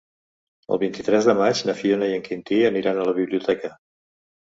[0.77, 3.71] El vint-i-tres de maig na Fiona i en Quintí aniran a la biblioteca.